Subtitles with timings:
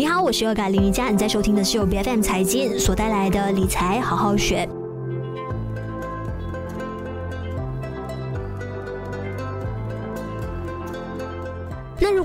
[0.00, 4.66] 你好，我是恶改林瑜伽，你在收听的是由 BFM 财经所带来的理财好好学。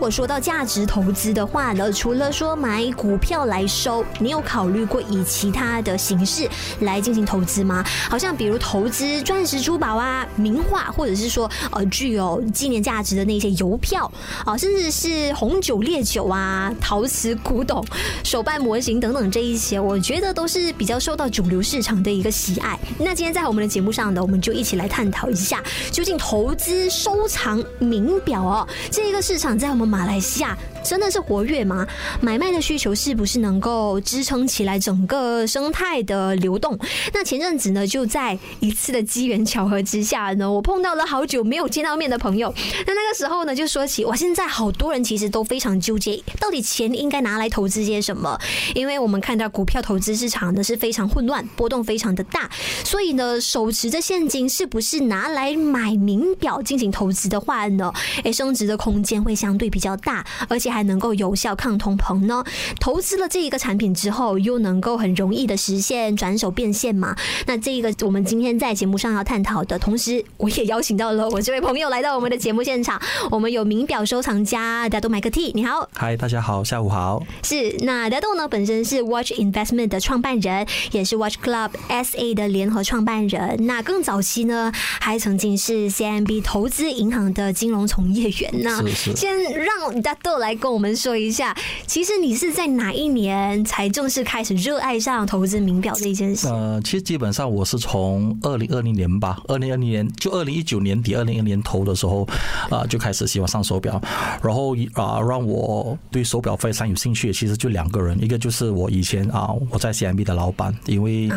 [0.06, 6.48] 果说到价值投资的话呢，除了说买股票来收，你有考虑过以其他的形式
[6.82, 7.84] 来进行投资吗？
[8.07, 14.12] 好像比如投资钻石珠宝啊、名画，或者是说呃具有纪念价值的那些邮票
[14.46, 17.84] 啊，甚至是红酒、烈酒啊、陶瓷、古董、
[18.24, 22.79] 手办模型等等这一些，我觉得都是比较受到主流市场的一个喜爱。
[23.00, 29.56] 那今天在我们的节目上呢，我们就一起来探讨一下，究竟投资收藏名表哦，这个市场。
[29.56, 31.86] 在我们马来西亚真的是活跃吗？
[32.22, 36.78] 买卖的需求是不是能够支撑起来整个生态的流动？
[37.12, 42.53] 那前阵子呢，就在一次的机缘巧合之下呢，我碰到了好久没有见到面的朋友。
[42.86, 48.38] 那那个时候呢，就说起哇，现在好多人其实都非常纠结，到底钱应该拿来投资些什么？
[48.76, 52.50] 因为我们看到股票投资市场呢是非常混乱，波动非常的大，
[52.84, 57.92] 所以呢，手持着现金是不是拿来买名表进行投资的话呢？
[58.24, 59.46] 诶，升值的空间会相。
[59.46, 62.44] 相对比较大，而且还能够有效抗通膨呢。
[62.81, 67.16] 投资了这一个产品之后，又能够很容易的实现转手变现嘛？
[67.45, 73.02] 那这一个我们今天在节目上要探讨的，同时我也邀请到了我这位朋友来到我们的节目现场。
[73.31, 75.88] 我们有名表收藏家 Michael Tee，你好。
[75.94, 77.23] 嗨，大家好，下午好。
[77.44, 83.66] 是，那 Dato 呢，本身是 Watch Investment 的创办人，也是 Watch Club SA 的联合创办人。
[83.66, 88.84] 那更早期呢，还曾经是 CIMB 投资银行的金融从业员呢。
[88.88, 89.16] 是是。
[89.16, 96.48] 先让大豆来跟我们说一下，其实你是在哪一年才正式开始热爱上投资名表这一件事？
[96.48, 102.24] 呃，其实基本上我是从二零二零年吧，二零二零年就二零一九年底、二零二零年头的时候
[102.72, 104.02] 啊、呃，就开始喜欢上手表，
[104.42, 107.32] 然后啊、呃，让我对手表非常有兴趣。
[107.32, 111.30] 其实就两个人，一个就是我以前啊，我在 CIMB 的老板，因为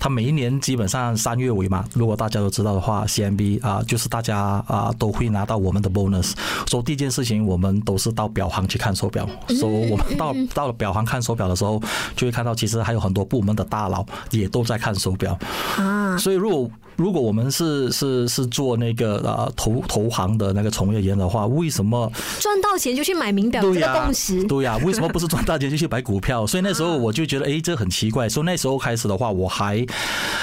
[0.00, 4.36] 他每一年基本上三月尾嘛，如果大家都知道的话，CIMB 啊，就是大家
[4.66, 6.32] 啊都会拿到我们的 bonus。
[6.66, 7.44] 所以第一件事情。
[7.44, 11.82] 我们都是到表行去看手表，所以我们到到了表行看手表的时候，
[12.16, 15.38] 就会看到其实还有很多部门的大佬也都在看手表。
[15.76, 16.16] 啊。
[16.18, 22.10] 所以如果如果我们是是是做那个啊投投行的那个从业员的话，为什么
[22.40, 23.62] 赚到钱就去买名表？
[23.62, 24.10] 对呀、啊，
[24.48, 26.46] 对呀、啊，为什么不是赚到钱就去买股票？
[26.48, 28.28] 所以那时候我就觉得，哎，这很奇怪。
[28.28, 29.84] 所以那时候开始的话，我还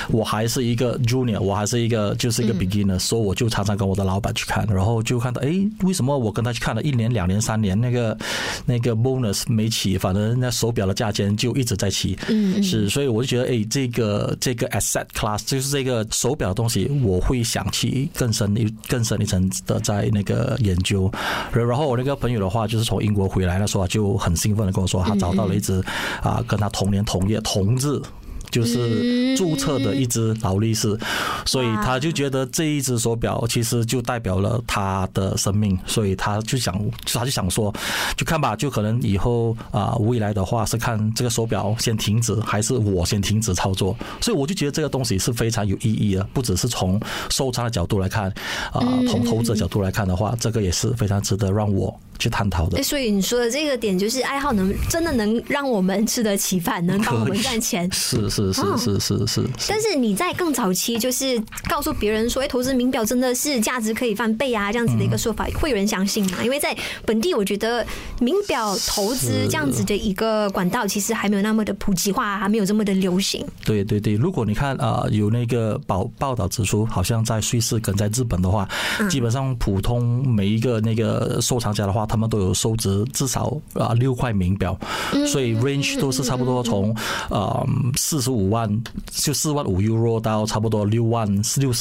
[0.09, 5.53] 我还是一个 junior，我还是一个就是一个 beginner，所以我就常常跟我的老板去看，然后就看到，哎，
[5.83, 8.17] 为什么我跟他去看了一年、两年、三年，那个
[8.65, 12.17] 那个 bonus 没起，反正那手表的价钱就一直在起。
[12.27, 21.11] 嗯，是，所以我就觉得，哎，这个这个 asset class 就是这个手表的东西，我会想去更深一更深一层的在那个研究。
[21.53, 25.79] 然后我那个朋友的话，就是从英国回来的时候，就很兴奋的跟我说，他找到了一只
[26.23, 28.01] 啊，跟他同年同月同日。
[28.51, 30.97] 就是注册的一只劳力士，
[31.45, 37.73] 所以他就觉得这一只手表其实就代表了他的生命，所以他就想，他就想说，
[38.15, 43.95] 就看吧，就可能以后啊，未来的话是看这个手表先停止，还是我先停止操作。
[44.19, 48.29] 所以我就觉得这个东西是非常有意义的，不只是从收藏的角度来看，
[48.71, 51.97] 啊，从投资的角度来看的话，这个也是非常值得让我。
[52.21, 57.89] 去探讨的，所以你说的这个点就是爱好能真的能让我们吃得起饭，能帮我们赚钱。
[57.91, 59.49] 是是是是是是。
[59.67, 66.37] 但是你在更早期，就是告诉别人说，哎，投资名表真的是价值可以翻倍啊，这样子的一个说法，会有人相信吗？
[66.43, 66.77] 因为在
[67.07, 67.83] 本地，我觉得
[68.19, 73.43] 名表投资这样子的一个管道，其实还没有那么的普及化，还没有这么的流行。
[73.65, 78.69] 对对对，如果你看啊，有那个报报道指出，好像在瑞士跟在日本的话，
[79.09, 82.05] 基本上普通每一个那个收藏家的话。
[82.11, 84.77] 他们都有收值至少啊六块名表，
[85.25, 86.93] 所以 range 都是差不多从
[87.29, 88.69] 啊四十五万
[89.09, 91.71] 就四万五 euro 到差不多六万六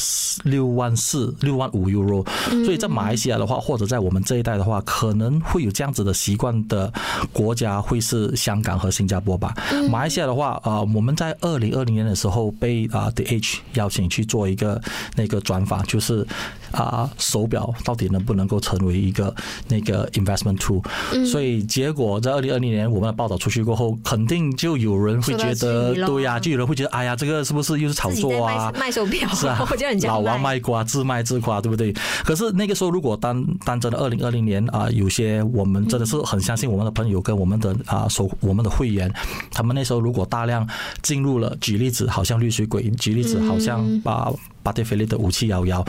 [0.45, 2.25] 六万四六万五 euro。
[2.63, 6.91] 所以在马来西亚的话，或者在我们这一代的话，可能会有这样子的习惯的
[7.33, 9.53] 国家会是香港和新加坡吧。
[9.89, 14.81] 马来西亚的话，呃，我们在二零二零年的时候被啊 The Edge 邀请去做一个
[15.17, 16.25] 那个专访，就是
[16.73, 19.33] 啊手表到底能不能够成为一个
[19.67, 20.01] 那个。
[20.11, 20.83] investment tool，
[21.25, 28.71] 所以结果在二零二零年我们的报道出去过后，肯定就有人会觉得，对呀，就有人会觉得，哎呀，这个是不是又是炒作啊？
[28.77, 29.65] 卖手表是啊，
[30.05, 31.93] 老王卖瓜，自卖自夸，对不对？
[32.23, 39.11] 可是那个时候，如果当当真的二零二零年啊，有些我们真的是很相信我们的朋友跟我们的啊，手我们的会员，
[39.51, 40.67] 他们那时候如果大量
[41.01, 44.31] 进入了，举例子，好像绿水鬼，举例子，好像把。
[44.63, 45.85] 巴蒂菲利的五七幺幺，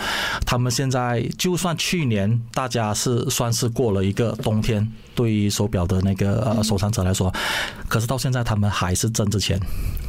[0.46, 7.32] 他们现在就算去年大家是算是过了一个冬天，对于手表的那个呃收藏者来说，
[7.88, 9.58] 可是到现在他们还是挣着钱。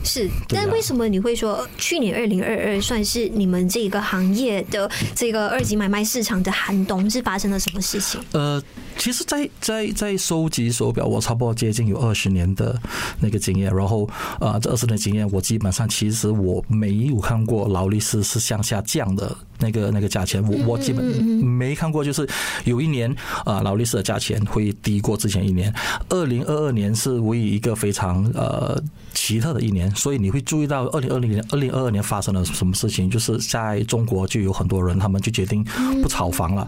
[0.04, 7.10] 是，但为什么你会说去年二零二二算是你们这个行业的这个二级买卖市场的寒冬？
[7.14, 8.20] 是发生了什么事情？
[8.32, 8.60] 呃，
[8.98, 12.76] 其实在，在在在收集手表，我差不多接近有二十年的
[13.20, 14.10] 那个经验，然后
[14.40, 19.36] 呃，这二十年经验，我基本上其实我没有看过劳力士是向下降的。
[19.60, 22.28] 那个那个价钱，我我基本没看过，就是
[22.66, 23.16] 有一年
[23.46, 25.74] 啊，劳力士的价钱会低过之前一年。
[26.10, 28.82] 二零二二年是唯一一个非常呃
[29.14, 35.64] 奇特的一年，所以你会注意到二零二零年、二零二二年发生了什么事情，就是在中国就有很多人，他们就决定
[36.02, 36.68] 不炒房了。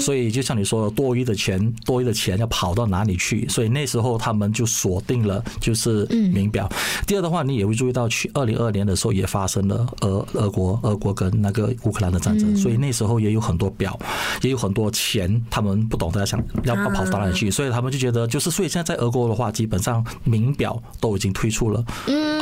[0.00, 3.48] 所以就像你说的，多余的钱，多余的钱要跑到哪里去？
[3.48, 6.70] 所以那时候他们就锁定了就是名表。
[7.08, 12.20] 第二的话，你也会注意到去二零二二年的时候也发生了俄俄国俄国跟那个乌克兰的。
[12.20, 13.98] 战争，所以那时候也有很多表，
[14.42, 21.82] 也有很多钱，他们不懂得想要跑到哪里去，所以他们就觉得，就是所以现在在俄国的话，基本上名表都已经推出了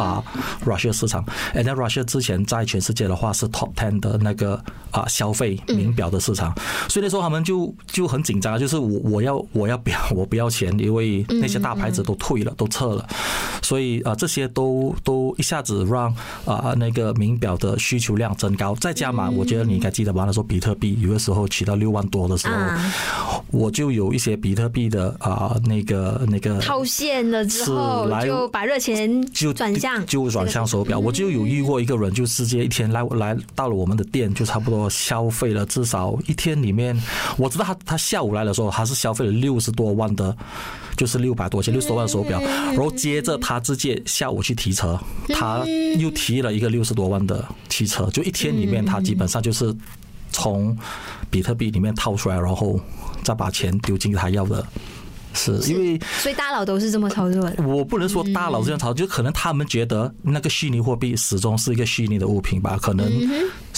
[0.00, 0.07] 啊
[0.66, 1.24] ，Russia 市场。
[1.54, 4.60] 而在 Russia 之前，在全世界的话是 Top Ten 的那个
[4.90, 6.52] 啊消费名表的市场，
[6.88, 13.06] 所以那时候他们就就很紧张，就是我我要我要表， 我不要钱，因为那些大牌子都退了，都撤了，
[13.62, 16.12] 所以啊这些都都一下子让
[16.44, 19.68] 啊那个名表的需求量增高，再加码，我觉得。
[19.68, 20.24] 你应该记得吧？
[20.24, 30.98] 那时候比特币有的时候起到六万多的时候，我就有一些比特币的啊，那个那个套现了之后，就把热钱就转向就转向手表。
[30.98, 36.98] 我就有遇过一个人，就直接一天来来到了我们的店，就差不多消费了至少一天里面，
[37.36, 40.34] 我知道他他下午来的时候，他是消费了六十多万的，
[40.96, 44.98] 就是六百多千六十多万的手表，然后接着他直接下午去提车，
[45.28, 45.62] 他
[45.98, 49.58] 又提了一个六十多万的汽车，就一天里面他基本上就是。
[49.58, 49.76] 是
[50.30, 50.76] 从
[51.30, 52.78] 比特币里面套出来，然后
[53.24, 54.64] 再把钱丢进他要的。
[55.34, 57.62] 是因为，所以大佬都是这么操作的。
[57.64, 62.78] 我不能说大佬这样操作，就可能他们觉得那个虚拟货币始终是一个虚拟的物品吧。
[62.80, 63.10] 可能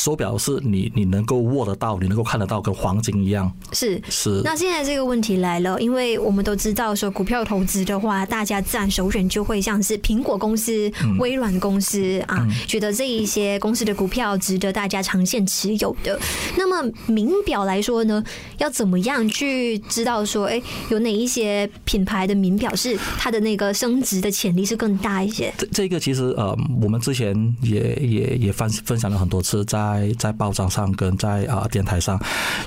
[0.00, 3.52] 手表是你你能够握得到，你能够看得到，跟黄金一样。
[3.72, 4.40] 是是。
[4.42, 16.18] 那现在这个问题来了，因为我们都知道说股票投资的话，大家自然首选就会像是苹果公司、微软公司啊，觉得这一些公司的股票值得大家长线持有的。
[16.56, 18.24] 那么名表来说呢，
[18.56, 21.68] 要怎么样去知道说，哎，有哪一些？
[21.84, 25.52] 品牌的名表是它的那个升值的潜力是更大一些。
[25.58, 32.18] 这这个其实呃，我们之前也也也分分享了很多次，在在在报章上跟在啊电台上。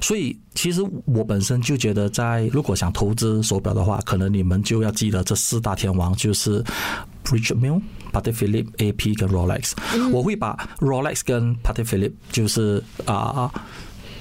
[0.02, 6.64] 所以其实我本身就觉得，在如果想投资手表的话，可能你们就要记得这四大天王，就是
[7.26, 7.82] Richard Mille、
[8.12, 9.74] Patek Philippe、AP 跟 Rolex。
[10.12, 13.52] 我会把 Rolex 跟 Patek Philippe 就是啊。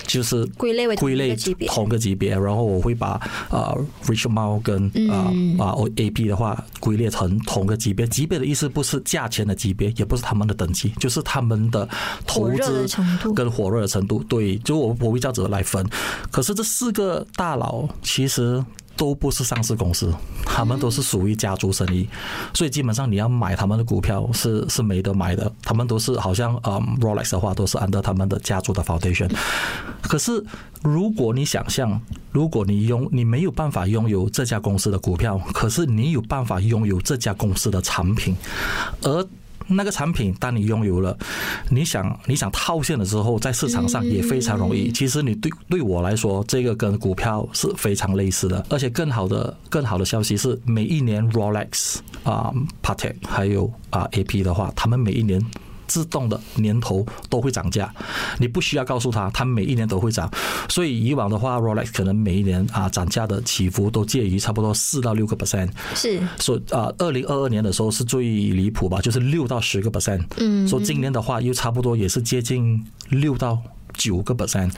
[0.07, 3.21] 就是归类为归类同个级别，然后我会把
[3.51, 8.07] 呃 Richard Mille 跟啊啊 AP 的话归类成同个级别。
[8.07, 11.89] 级别的意思不是价钱的级别，也不是他们的等级，就是他们的
[12.27, 12.87] 投资
[13.35, 14.23] 跟火热的程度。
[14.25, 15.87] 对，就我我会这样子来分。
[16.31, 18.65] 可是这四个大佬其实。
[18.97, 20.13] 都不是上市公司，
[20.45, 22.09] 他们都是属于家族生意，
[22.55, 25.51] 所以基本上你要买他们的股票是是没得买的。
[25.63, 29.31] 他们都是好像呃 Rolex 的话都是 under 他们的家族的 foundation。
[30.03, 30.45] 可是
[30.83, 32.01] 如果你想象，
[32.31, 38.37] 如果你拥你没有办法拥有这家公司的股票，可是你有办法拥有这家公司的产品，
[39.03, 39.27] 而
[39.75, 41.17] 那个产品，当你拥有了，
[41.69, 44.91] 你想你想套现的时候，在市场上也非常容易。
[44.93, 48.65] 其实你对对我来说，这个跟股票是非常类似的。
[48.69, 52.53] 而且更好的更好的消息是，每一年 Rolex 啊、
[52.83, 55.45] Patek 还有啊 AP 的话，他们每一年。
[55.87, 57.93] 自动的年头都会涨价，
[58.39, 60.31] 你不需要告诉他，他每一年都会涨。
[60.69, 65.71] 所以以往的话，Rolex 可能每一年啊涨价的起伏都介于差不多四到六个 percent。
[65.95, 70.25] 是，所以啊，二零二二年的时候是最离谱吧，就是六到十个 percent。
[70.39, 73.59] 嗯，所以今年的话又差不多也是接近六到
[73.95, 74.71] 九个 percent。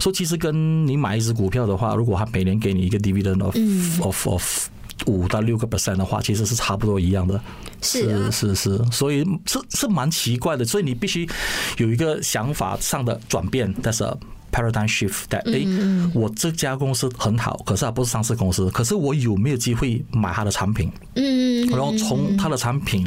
[0.00, 3.54] 所以其实跟你买一只股票的话，如果它每年给你一个 dividend of
[4.02, 4.68] of of
[5.06, 7.40] 五到六个 percent 的话，其实是差不多一样的。
[7.80, 11.28] 是是是，所以是是蛮奇怪的，所以你必须
[11.76, 13.72] 有一个想法上的转变。
[13.82, 14.04] 但是
[14.50, 20.90] paradigm shift that 哎，我这家公司很好，可是它不是上市公司，可是我有没有机会买它的产品？
[21.14, 23.06] 嗯，然后从它的产品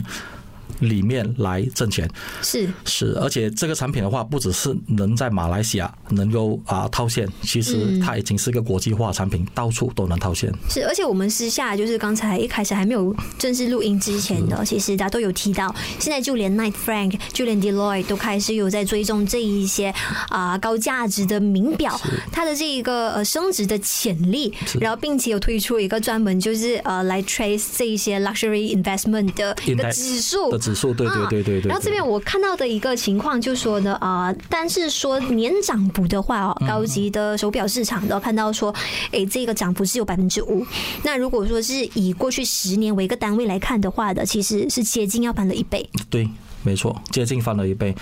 [0.82, 2.08] 里面来挣钱。
[2.44, 2.70] 是。
[2.86, 10.52] 是，而且这个产品的话，不只是能在马来西亚能够啊套现，其实它已经是个国际化产品，到处都能套现。
[10.70, 19.94] 是，而且我们私下就是刚才一开始还没有正式录音之前的，其实大家都有提到，现在就连 Knight Frank，就连 Deloitte 都开始有在追踪这一些
[20.30, 22.00] 啊高价值的名表，
[22.32, 30.52] 它的这一个呃升值的潜力，然后并且有推出一个专门就是呃来 trace 这一些 luxury investment 的一个指数。
[30.52, 31.70] 的指数，对对对对对。
[31.70, 38.74] 然后这边我看到的一个情况就是说呢啊，但是说年涨幅的话哦，高级的手表市场都看到说，
[39.12, 40.66] 哎，这个涨幅是有百分之五。
[41.04, 45.90] 那如果说是以过去十年为一个单位来看的话的，其实是接近要翻了一倍。
[46.10, 46.30] 对。
[46.64, 47.94] 没错，接近翻了一倍。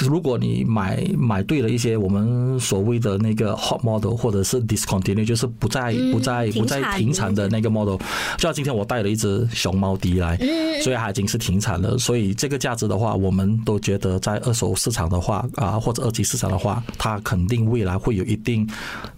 [0.00, 7.96] 如果你买买对了一些我们所谓的那个 hot model，或者是 discontinue，就是不再不再不再停产的那个 model，
[8.36, 10.36] 就像今天我带了一只熊猫迪来，
[10.82, 11.96] 所以它已经是停产了。
[11.96, 18.68] 所以这个价值的话，我们都觉得在二手市场的话啊，或者二级市场的话，它肯定未来会有一定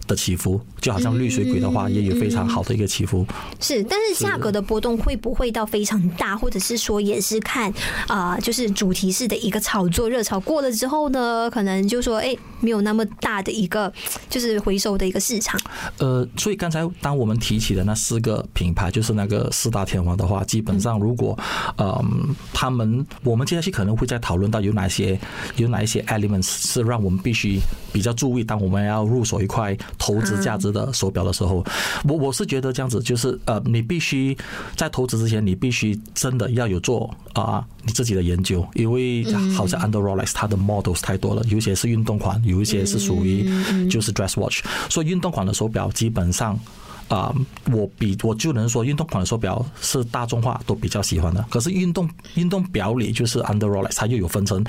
[0.07, 0.61] 的起伏。
[0.79, 3.25] 就好像绿水鬼的话，也有非常好的一个起伏。
[3.59, 7.73] 是，但是价格的波动会不会到非常大，或者是说也是看
[8.07, 8.76] 啊，就是。
[8.77, 13.91] 主题式的一个炒作热潮过了之后呢，可能就说哎，没有那么大的一个
[14.29, 15.59] 就是回收的一个市场。
[15.97, 21.35] 呃，所以刚才当我们提起的那四个品牌，就是那个四大天王的话，基本上如果
[21.75, 22.05] 呃
[22.53, 25.19] 他们，我们接下去可能会再讨论到有哪些
[25.55, 27.59] 有哪一些 elements 是让我们必须
[27.91, 31.65] 比较注意，当我们要入手一块投资价值的手表的时候，
[32.07, 34.37] 我我是觉得这样子，就是呃，你必须
[34.75, 38.63] 在投资之前，你必须真的要有做啊你自己的研究。
[38.75, 39.25] 因为
[39.55, 43.49] 好像 Under Rolex 它的 models 太多了，有些是运动款，有一些是属于
[43.89, 46.59] 就是 dress watch，所以运动款的手表基本上
[47.07, 47.33] 啊，
[47.71, 51.43] 我比我就能说运动款的手表是大众化都比较喜欢的。
[51.49, 54.63] 可是运动运动表里就是 Under Rolex 它又有分成，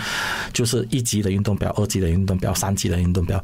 [0.54, 3.42] 就是一级的运动表、二级的运动表、三级的运动表，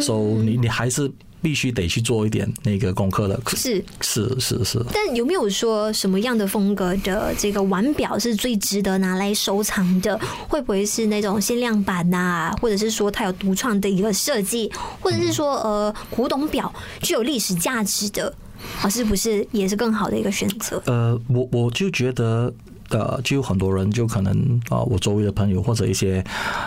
[0.00, 1.12] 所以你你还是。
[1.40, 4.84] 必须得去做一点那个功课的，是是是是。
[4.92, 10.18] 但有没有说什么样的风格的这个腕表是最值得拿来收藏的？
[10.48, 12.56] 会不会是那种限量版呐、啊？
[12.60, 14.70] 或者是说它有独创的一个设计？
[15.00, 18.34] 或者是说呃古董表具有历史价值的
[18.82, 18.88] 啊？
[18.88, 20.82] 是不是也是更好的一个选择？
[20.86, 22.52] 呃，我我就觉得。
[22.90, 26.24] 呃，就有很多人就可能啊，我周围的朋友或者一些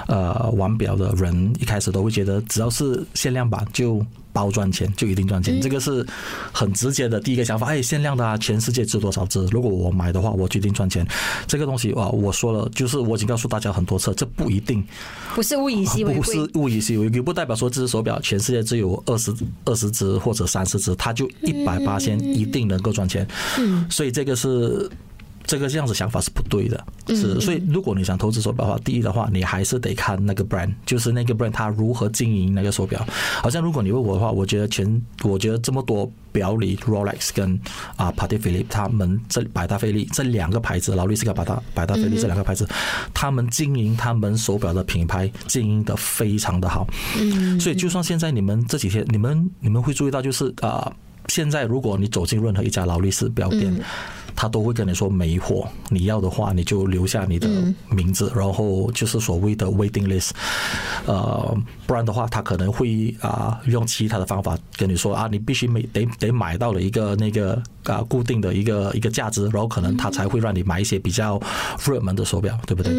[0.08, 5.60] 呃玩表的人，一开始都会觉得只要是限量版就包赚钱，就一定赚钱。
[5.60, 6.06] 这个是
[6.52, 7.68] 很直接的第一个想法。
[7.68, 9.46] 哎，限量的啊，全世界值多少只？
[9.48, 11.06] 如果我买的话，我决定赚钱。
[11.48, 14.84] 这个东西啊，我说了，就是我已经告诉大家很多次，这不一定，
[15.36, 19.34] 不是物以稀为贵，不是物以稀为贵，不代表说这只手表全世界只有二十
[19.66, 23.28] 二十只或者三十只，它就一百八千一定能够赚钱。
[23.58, 24.90] 嗯，所以这个是。
[25.46, 33.06] 这个这样子想法是不对的，是，所以如果你想投资手表的话，第一的话，你还是得看那个 brand，就是那个 brand 它如何经营那个手表。
[33.42, 37.60] 好像如果你问我的话，我觉得全，我觉得这么多表里，Rolex 跟
[37.96, 42.68] 啊 Patek Philippe 他们这百达翡丽这两个牌子，劳力士跟百达百达翡丽这两个牌子，
[43.14, 46.88] 他们经营他们手表的品牌经营的非常的好。
[47.20, 50.92] 嗯，所以就算现在你们这几天，你们你们会注意到，就是啊，
[51.34, 53.74] 现在如果你走进任何一家劳力士表店。
[54.34, 57.48] 他都会跟你说没货，你要的话你就留下你的
[57.90, 60.30] 名字，然后就是所谓的 waiting list，
[61.06, 71.40] 呃，不然的话他可能会啊用其他的方法跟你说啊，你必须每得得买到了一个那个啊固定的一个一个价值，然后可能他才会让你买一些比较
[71.86, 72.94] 热门的手表，对不对？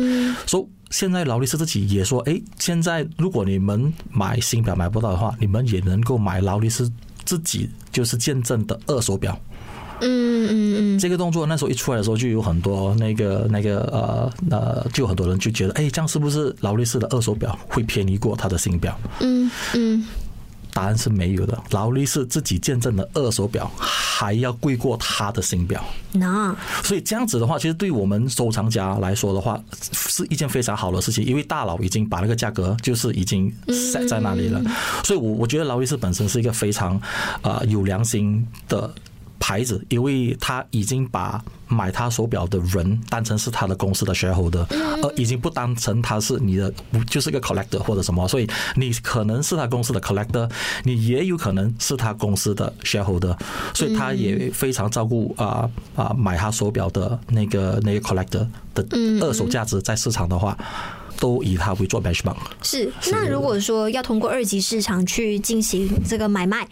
[0.47, 6.89] 所以现在劳力士自己也说，哎，现在如果你们买新表买不到的话，你们也能够买劳力士
[7.25, 9.38] 自己就是见证的二手表。
[10.05, 18.99] 嗯嗯嗯，这个动作那时候一出来的时候，就有很多那个那个呃呃，就很多人就觉得，哎，这样是不是劳力士的二手表会便宜过他的新表？
[19.21, 20.05] 嗯嗯，
[20.73, 25.85] 答案是没有的，劳力士自己见证的二手表还要贵过他的新表。
[26.12, 29.62] 那所以这样子的话，其实对我们收藏家来说的话，
[29.93, 34.61] 是一件非常好的事情，因为大佬已经把那个价格就是已经 set 在那里了。
[35.05, 37.00] 所以我我觉得劳力士本身是一个非常
[37.43, 38.93] 啊有良心的。
[39.43, 44.65] 牌子，因为他已经把买他手表的人当成是他的公司的 shareholder，
[45.03, 46.73] 而已经不当成他是你的，
[47.11, 50.49] 就是一个 collector 或者什么，所以你可能是他公司的 collector，
[50.85, 53.37] 你也有可能是他公司的 shareholder，
[53.75, 58.87] 所以他也非常照顾啊啊买他手表的那个那个 collector 的
[59.21, 60.57] 二手价值，在市场的话。
[61.23, 62.35] 都以它为做 benchmark。
[62.64, 66.67] 是，那如果说要通过二级市场去进行这个买卖，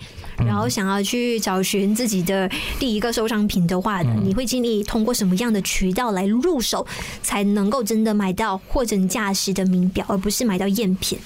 [0.44, 6.84] 然后想要去找寻自己的第一个收藏品的话，你会建议通过什么样的渠道来入手，
[7.22, 11.16] 才能够真的买到货真价实的名表，而不是买到赝品？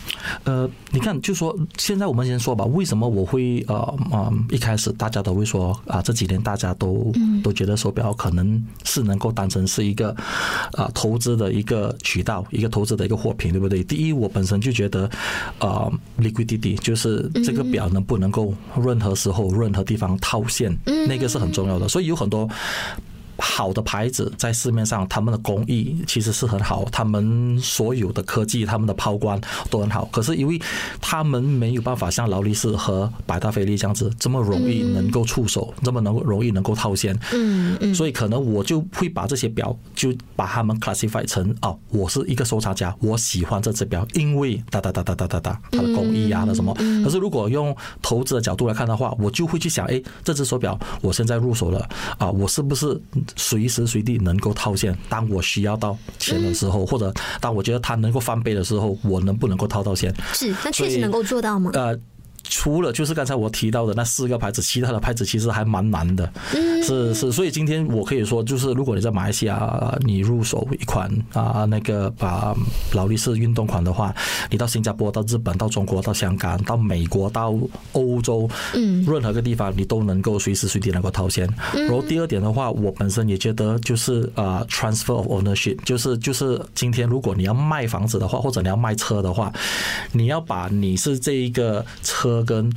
[0.44, 3.74] 呃，你看，就说现在我们先说吧，为什么我会呃
[4.10, 7.10] 呃一开始大家都会说啊，这几年大家都
[7.42, 10.14] 都觉得手表可能是能够当成是一个
[10.72, 13.82] 啊投资的一个渠道，一个投资的一个货品，对不对？
[13.84, 15.08] 第一，我本身就觉得
[15.58, 18.54] 呃 liquidity 就是这个表能不能够
[18.84, 20.76] 任何时候、任何地方套现，
[21.08, 22.48] 那个是很重要的，所以有很多。
[23.38, 30.04] 好的牌子在市面上，他们的工艺其实是很好，他们所有的科技、他们的抛光都很好。
[30.12, 30.60] 可是因为
[31.00, 37.18] 他们没有办法像劳力士和百达翡丽这样子这么容易能够触手，这么能容易能够套现。
[37.32, 37.94] 嗯嗯。
[37.94, 46.74] 所以可能我就会把这些表就把他们 classify 成哦，我是一个收藏家，我喜欢这只表，因为哒哒哒哒哒哒哒，它的工艺呀，那什么。
[47.02, 51.88] 可是如果用投资的角度来看的话，我就会去想，哎，这只手表我现在入手了
[52.18, 53.00] 啊，我是不是？
[53.36, 60.14] 随时随地能够套现，当我需要到钱的时候，或者当我觉得它能够翻倍的时候，我能不能够套到钱？
[60.32, 61.70] 是，那确实能够做到吗？
[61.74, 61.98] 呃。
[62.44, 66.30] 除了就是刚才我提到的那四个牌子，其他的牌子其实还蛮难的。
[66.82, 72.54] 是是，所以今天我可以说，就是如果你在马来西亚你入手一款啊那个把
[72.92, 74.14] 劳力士运动款的话，
[74.50, 77.54] 你到新加坡、到日本、到中国、到香港、到美国、到
[77.92, 81.48] 欧洲，嗯，任何个地方你都能够随时随地能够套现。
[81.72, 89.50] 然后第二点的话，我本身也觉得就是啊，transfer of ownership，就是就是今天如果你要卖房子的话，或者你要卖车的话，
[90.12, 92.33] 你要把你是这一个车。
[92.42, 92.72] 跟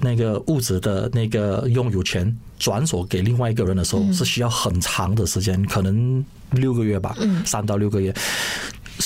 [0.00, 8.14] 那个物质的那个拥有权转手给另外一个人的时候，是需要很长的时间，可能六个月吧，三到六个月。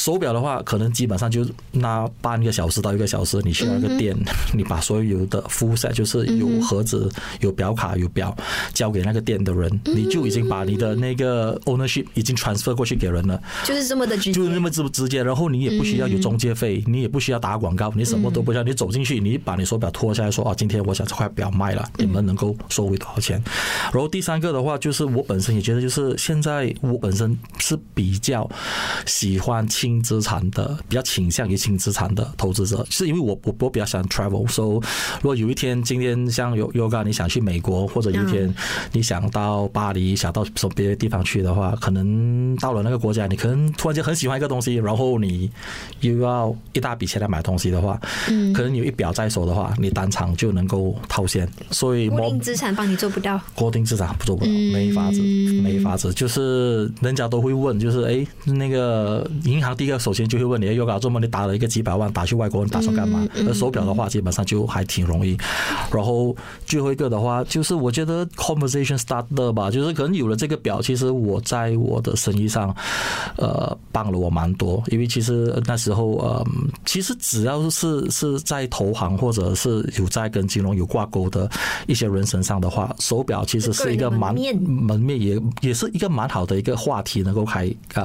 [0.07, 4.17] 手表的话，可能基本上就那半个小时到一个小时，你去那个店，
[4.55, 7.11] 你把所有的 full set 就是有盒子、
[7.41, 8.33] 有表卡、有表
[8.73, 15.25] 交给那个店的人，你就已经把你的那个 ownership 已经 transfer 过去给人了，就是这么的直接，就是那么直直接。
[15.25, 23.43] 然后你也不需要有中介费，你也不需要打广告，你什么都不需要，你走进去，你把你手表脱下来说啊，今天我想这块表卖了，你们能够收回多少钱？
[23.93, 28.49] 然后第三个的话，就是我本身也觉得，就是现在我本身是比较
[29.05, 29.67] 喜欢。
[29.67, 38.53] 轻资产的比较倾向于轻资产的投资者，是因为我我我比较喜欢 travel，所以如果有一天今天像 Yoga 你想去美国，或者有一天
[38.93, 45.51] 你想到巴黎，想到什么别的地方去的话，可能到了那个国家，你可能突然间很喜欢一个东西，然后你
[46.01, 51.47] 又要一大笔钱来买东西的话，嗯，可能有一表在手的话，你当场就能够套现。
[51.71, 59.67] 所以，固定资产帮你做不到，固定资产不做不到，没法子，没法子，就是人家都会问，就是哎，那个银行。
[59.67, 63.25] 他第一个首先就会问你，又搞这么你打了一个几百万打去外国，你打算干嘛？
[63.47, 65.39] 而手表的话，基本上就还挺容易。
[65.93, 72.75] 然后最后一个的话，就是我觉得 conversation starter 吧，就是可能有了这个表，其实我在我的生意上，
[73.37, 74.83] 呃，帮了我蛮多。
[74.89, 76.45] 因为其实那时候，呃，
[76.85, 81.49] 其实只要是是在投行或者是有在跟金融有挂钩的
[81.87, 88.03] 一些人身上的话，手表其实是一个蛮门面也也是一个蛮好的一个话题，能够开啊，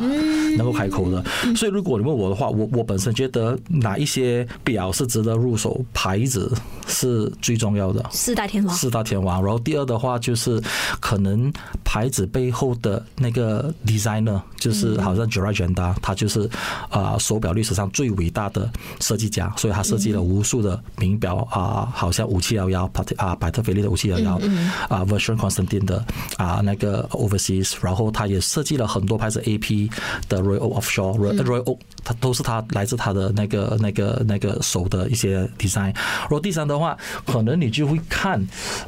[0.56, 1.26] 能够开口的。
[1.62, 6.52] 所以，如果你问我的话，我我本身觉得哪一些表是值得入手，牌子
[6.88, 8.04] 是最重要的。
[8.12, 8.76] 四大天王。
[8.76, 9.43] 四大天王。
[9.43, 10.60] 然后第二的话，就是
[11.00, 16.50] 可能牌子背后的那个 designer，就是好像 Gerard Genda 他就是
[16.89, 18.67] 啊手表历史上最伟大的
[19.00, 24.38] 设计家，所以他设计了无数的名表啊，好像五七幺幺，啊百特菲利的五七幺幺，
[24.89, 26.04] 啊 Vacheron Constantin 的
[26.38, 29.91] 啊那个 Overseas，然后他也设计了很多牌子 AP
[30.28, 31.51] 的 Royal Offshore。
[31.52, 35.94] Royal Oak，它都是他来自他的那个、那个、那个手的一些 design。
[35.94, 38.42] 然后第三的话，可能你就会看，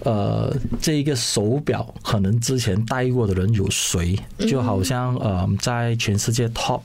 [0.04, 4.18] 呃，这一个手表可能之前戴过的人有谁？
[4.40, 6.82] 就好像呃，在全世界 top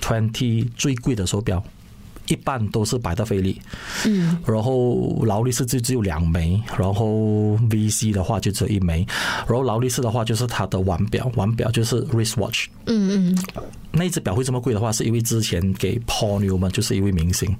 [0.00, 1.62] twenty 最贵的手表。
[2.28, 3.60] 一半都是百达翡丽，
[4.04, 9.06] 嗯，然后劳力士就只有两枚，然后 VC 的话就只有一枚，
[9.46, 13.38] 然后劳力士的话就是它的腕表，腕表就是 wristwatch，嗯嗯，
[13.92, 17.56] 那一只表会这么贵的话，是因为之前给 Paul Newman 就是一位明星。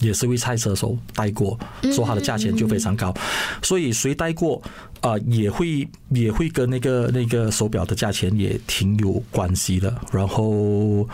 [0.00, 1.58] 也是一位赛车手带过，
[1.92, 3.14] 说它的价钱就非常高，
[3.62, 4.62] 所以谁带过
[5.00, 9.94] 啊，也会也会跟那个那个手表的价钱也挺有关系的。
[10.12, 11.06] 然后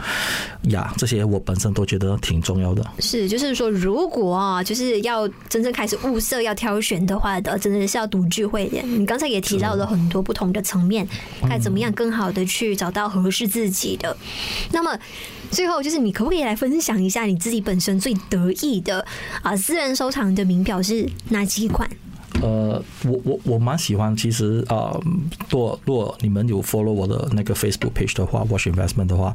[0.64, 2.84] 呀，这些我本身都觉得挺重要的。
[2.98, 8.80] 是，就是说，如果啊，就是要真正开始物色要挑选的话的，真的是要独具慧的。
[8.82, 11.06] 你刚才也提到了很多不同的层面，
[11.48, 14.16] 该怎么样更好的去找到合适自己的。
[14.72, 14.98] 那么。
[15.54, 19.04] 最后就是你可不可以来分享一下你自己本身最得意的
[19.42, 21.88] 啊私人收藏的名表是哪几款？
[22.42, 24.98] 呃，我我我蛮喜欢，其实啊，
[25.48, 29.32] 若、若你们有 follow 我的那个 Facebook page 的话，Watch Investment 的话，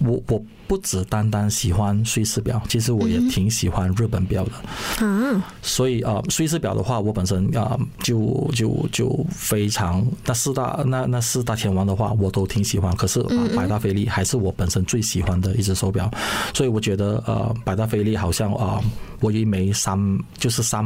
[0.00, 4.52] 我我不只单单喜欢瑞士表，其实我也挺喜欢日本表的。
[5.00, 12.94] 嗯，所以啊，瑞士表的话，我本身啊就就就非常那四大那那四大天王的话，我都挺喜欢。
[12.94, 16.08] 可是啊，百达翡丽还是我本身最喜欢的一只手表，
[16.54, 18.80] 所以我觉得呃，百达翡丽好像啊，
[19.18, 19.98] 我有一枚三
[20.38, 20.84] 就是三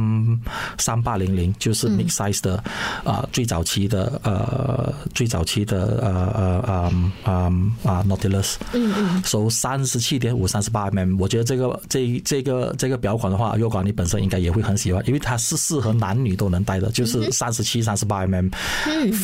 [0.79, 1.53] 三八零零。
[1.59, 2.57] 就是 mid size 的
[3.03, 6.93] 啊、呃，最早期的呃，最早期的呃呃呃
[7.23, 18.51] 呃啊 Nautilus，嗯嗯，收三十七点五三十八 mm，我觉得这个这这个这个表款的话，若光你本身应该也会很喜欢，因为它是适合男女都能戴的，就是三十七三十八 mm，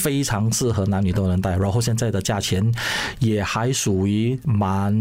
[0.01, 1.55] 非常适合男女都能戴。
[1.57, 2.63] 然后现在的价钱
[3.19, 4.91] 也还属于蛮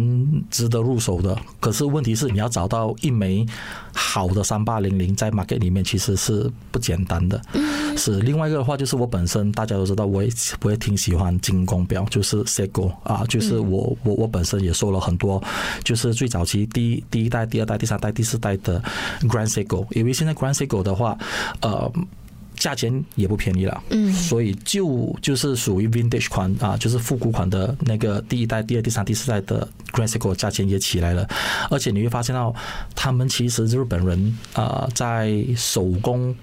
[0.50, 3.46] 值得入手的，可是问题是你要找到一枚
[3.94, 7.40] 好的三八零零在 market 里面其实是不简单的。
[7.96, 10.31] 是另外一个的话，就是我本身大家都知道，我也
[10.62, 15.42] 我也挺喜欢金工表，就是 Seiko 啊，就是我我我本身也收了很多，
[15.85, 18.83] 就是最早期第一第一代、第二代、第三代、第四代的
[19.22, 21.16] Grand Seiko，因为现在 Grand Seiko 的话，
[21.61, 21.90] 呃。
[22.61, 31.27] 价钱也不便宜了，嗯，所以就就是属于 vintage 款啊，就是复古款的那个第一代、第二、第三、第四代的 Grand Seiko 价钱也起来了，
[31.70, 32.55] 而且你会发现到，
[32.94, 36.37] 他们其实日本人啊，在手工，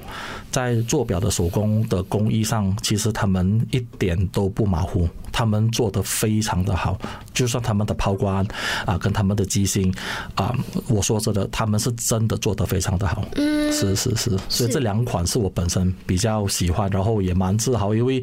[0.52, 5.08] 在做表的手工的工艺上，其实他们一点都不马虎。
[5.30, 7.00] 他们做的非常的好，
[7.32, 8.44] 就算他们的抛光
[8.88, 9.94] 啊，跟他们的机芯
[10.34, 10.52] 啊，
[10.88, 13.24] 我说真的，他们是真的做的非常的好。
[13.36, 18.22] 嗯，是是是，所以这两款是我本身比较喜欢，然后也蛮自豪，因为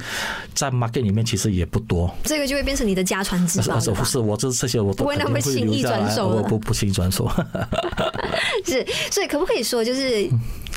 [0.55, 2.13] 在 market 里面其实也不多。
[2.25, 3.79] 这个就会变成你的家传之宝。
[3.95, 7.31] 不是，我这这些我都不会那么轻易转手，我不不轻易转手。
[8.65, 10.29] 是，所以可不可以说就是？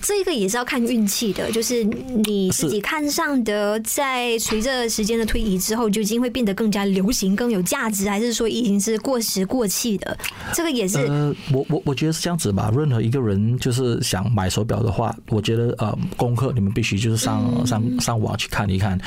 [0.07, 10.17] 这个也是要看运气的，就是你自己看上的，在随着时间的推移之后，究竟会变得更加流行、更有价值，还是说已经是过时过气的？
[10.53, 10.99] 这个也是。
[10.99, 12.71] 呃，我我我觉得是这样子吧。
[12.73, 18.97] 任何一个人就是想买手表的话，我觉得呃，功课你们必须就是上上上网去看一看，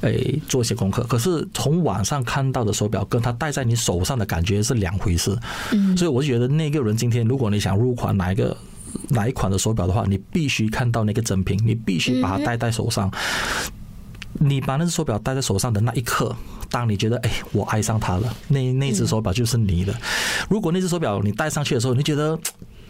[0.00, 0.12] 哎，
[0.48, 1.04] 做一些功课。
[1.04, 5.38] 可是从网上看到的手表，跟他戴在你手上的感觉是两回事。
[5.70, 8.56] 嗯，所以我觉得那个人今天，如果你想入款哪一个。
[9.08, 13.10] 哪一款的手表的话，你必须看到那个真品，你必须把它戴在手上。
[14.40, 16.36] 你把那只手表戴在手上的那一刻，
[16.70, 19.94] 当你觉得哎，我爱上它了，那那只手表就是你的。
[20.48, 22.38] 如果那只手表你戴上去的时候，你觉得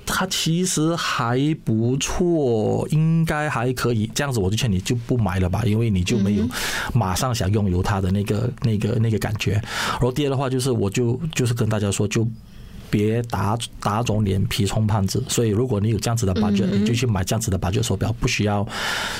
[0.04, 6.46] 它其实还不错，应该还可以，这样子我就劝你就不买了吧，因为你就没有
[6.92, 9.52] 马上想拥有它的那个那个那个感觉。
[9.52, 12.28] 然后第二的话就是，我就就是跟大家说就。
[12.90, 18.66] 别打打肿脸皮充胖子，所以如果你有这样子的 budget，你就去买这样子的 budget 手表，不需要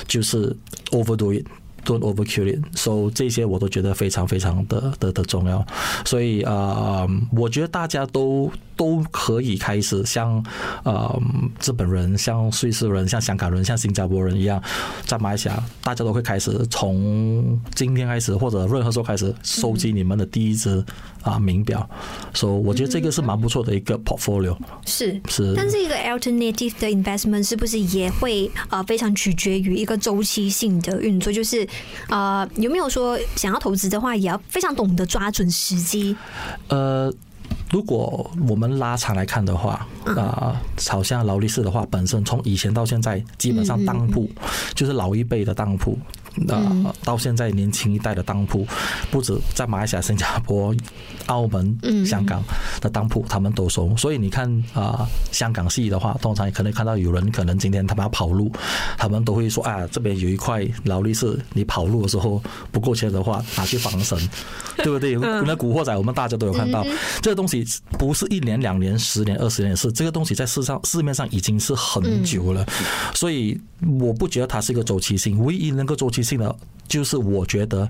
[0.07, 0.55] 就是
[0.91, 5.65] overdo it，don't overkill it，so 这些我都觉得非常非常的的的重要。
[6.05, 10.43] 所以啊、呃，我觉得大家都都可以开始像
[10.83, 11.21] 呃
[11.63, 14.61] 日本人、像瑞士人、像香港人、像新加坡人一样，
[15.05, 20.83] 在马来西亚，大家都会开始从今天开始或者任何时候开始收集你们的第一支。
[21.21, 21.87] 啊，名表，
[22.33, 24.57] 所以我觉得这个是蛮不错的一个 portfolio。
[24.85, 31.31] 是是，但是一个 alternative 的 investment 是不是也会呃非常取决于一个周期性的运作？
[31.31, 31.67] 就是
[32.07, 36.15] 呃有没有说想要投资的话，也要非常懂得抓准时机？
[36.69, 37.11] 呃，
[37.71, 44.29] 如果我们拉长来看的话，啊，好像劳力士的话，本身从以前到现在，基本上当铺
[44.73, 45.97] 就是老一辈的当铺。
[46.47, 48.65] 呃，到现在年轻一代的当铺，
[49.11, 50.73] 不止在马来西亚、新加坡、
[51.25, 52.43] 澳门、香港
[52.81, 53.95] 的当铺，他们都收。
[53.97, 58.51] 所以你看啊、呃，香港系的话，通常也可能看到有人可能今天他们要跑路，
[58.97, 64.17] 他们都会说啊，这边有一块劳力士，你跑路的时候不够钱的话，拿去防身，
[64.77, 65.15] 对不对？
[65.45, 66.85] 那古惑仔我们大家都有看到，
[67.21, 67.65] 这个东西
[67.97, 72.65] 不是一年、两年、十年、二十年的事，这个东西在市上市面上已经是很久了，
[73.13, 73.59] 所以
[73.99, 76.55] 我不觉得它是一个周期性，唯一能够周期性的
[76.87, 77.87] 就是我觉得，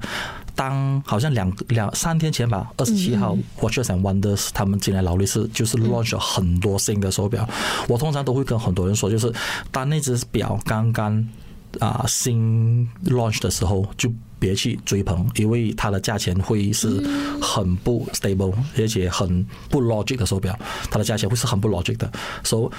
[0.56, 7.48] 当好像两两三天前吧，二十七号，Watches and Wonders 他们进来劳力士，就是 launch 了很多新的手表。
[7.88, 9.34] 我通常都会跟很多人说，就是
[9.72, 11.26] 当那只表刚刚
[11.80, 17.02] 啊新 launch 的时候，就别去追捧，因为它的价钱会是
[17.42, 20.58] 很不 stable，而且很不 logic 的手表，
[20.92, 22.12] 它的价钱会是很不 logic 的。
[22.44, 22.76] 所以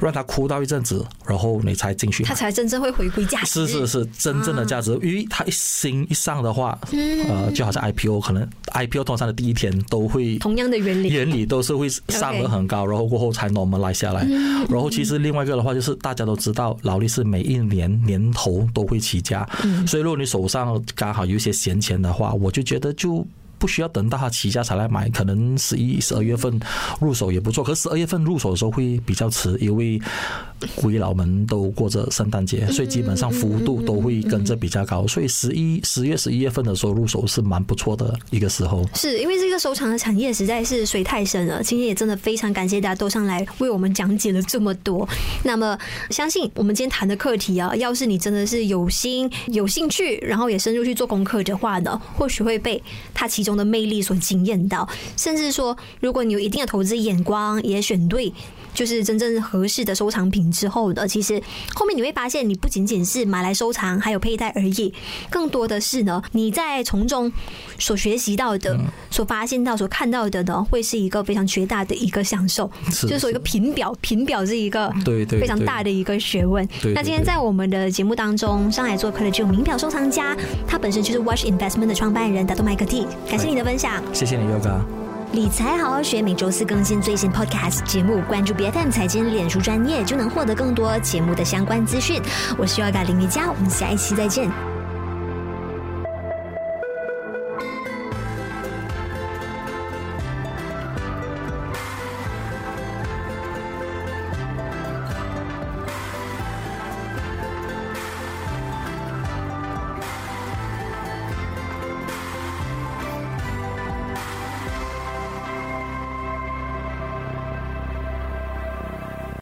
[0.00, 3.66] 让他哭到一阵子，然后你才进去，他才真正会回归价值。
[3.66, 6.78] 是是是，真正的价值，因为他一新一上的话，
[7.28, 14.24] 呃，就好像 IPO，可能 IPO 通常的第一天都会同样的原理，原理都是会上得很高，然后过后才 normalize 下来。
[14.68, 19.48] 然后其实另外一个的话，就是大家都知道劳力士每一年年头都会起价，
[19.86, 23.26] 所以如果你手上刚好有一些闲钱的话，我就觉得就。
[23.58, 26.60] 不需要等到它起价才来买，可能十一、十二月份
[27.00, 27.62] 入手也不错。
[27.64, 30.00] 可是十二月份入手的时候会比较迟，因为
[30.76, 35.06] 鬼佬们都过着圣诞节，所以基本上幅度都会跟着比较高。
[35.06, 38.84] 所以十一、十月、十一月份的时候入手是蛮不错的一个时候。
[38.94, 41.62] 是因为这个收藏的产业实在是水太深了。
[41.62, 45.08] 今天也真的非常感谢大家都上来为我们讲解了这么多。
[45.44, 45.78] 那么
[46.10, 52.82] 相信我们今天谈的课题啊，要是你真的是有心、有兴趣，然后也深入去做功课的话呢，或许会被
[53.14, 58.30] 他其中的魅力所惊艳到，甚至说，如果你有一定的投资眼光，也选对，
[58.78, 61.42] 就是真正合适的收藏品之后的，其实
[61.74, 64.94] 后面你会发现，你不仅仅是买来收藏，还有佩戴而已，
[65.28, 67.32] 更多的是呢，你在从中
[67.80, 68.78] 所学习到的、
[69.10, 72.70] 所发现到、所看到的呢，会是一个非常绝大的一个享受。
[73.02, 76.64] 就是说，一个品表，品表是一个对对非常大的一个学问。
[76.94, 80.36] 那今天在我们的节目当中，上海做客的这种名表收藏家，
[80.68, 83.08] 他本身就是 Watch Investment 的创办人达多麦克蒂。
[83.28, 84.97] 感谢你的分享，谢谢你，Yoga。
[85.32, 92.20] 理财好好学，每周四更新最新 Podcast 节目，关注 BFM 财经脸书专业，就能获得更多节目的相关资讯。
[92.56, 94.77] 我是 Yoga 林瑜伽，我们下一期再见。